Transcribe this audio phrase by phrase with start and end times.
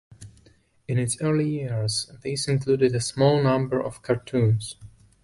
[0.87, 4.75] In its early years, these included a small number of cartoons.